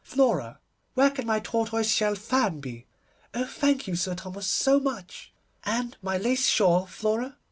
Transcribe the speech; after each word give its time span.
Flora, 0.03 0.59
where 0.95 1.11
can 1.11 1.27
my 1.27 1.39
tortoise 1.39 1.87
shell 1.91 2.15
fan 2.15 2.59
be? 2.59 2.87
Oh, 3.35 3.45
thank 3.45 3.85
you, 3.85 3.95
Sir 3.95 4.15
Thomas, 4.15 4.47
so 4.47 4.79
much. 4.79 5.31
And 5.63 5.95
my 6.01 6.17
lace 6.17 6.47
shawl, 6.47 6.87
Flora? 6.87 7.37